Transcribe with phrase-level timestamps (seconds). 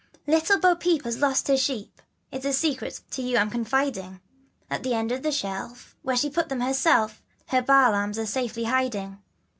[0.27, 2.01] L ITTLE Bo peep has lost her Sheep,
[2.31, 4.19] (It's a secret to you I'm confiding.)
[4.67, 8.25] At the end of the shelf, Where she put them herself Her Baa lambs are
[8.25, 9.21] safely hiding.